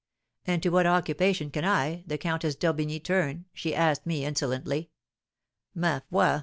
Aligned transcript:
'And 0.47 0.63
to 0.63 0.69
what 0.71 0.87
occupation 0.87 1.51
can 1.51 1.63
I, 1.63 2.03
the 2.07 2.17
Countess 2.17 2.55
d'Orbigny, 2.55 2.99
turn?' 3.01 3.45
she 3.53 3.75
asked 3.75 4.07
me, 4.07 4.25
insolently. 4.25 4.89
'_Ma 5.77 6.01
foi! 6.11 6.39